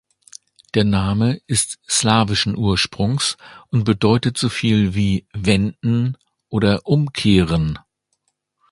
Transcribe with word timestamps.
Der 0.73 0.83
Name 0.83 1.39
ist 1.45 1.77
slawischen 1.87 2.57
Ursprungs 2.57 3.37
und 3.69 3.83
bedeutet 3.83 4.35
so 4.35 4.49
viel 4.49 4.95
wie 4.95 5.27
„Wenden“ 5.31 6.17
oder 6.49 6.87
„Umkehren“. 6.87 7.77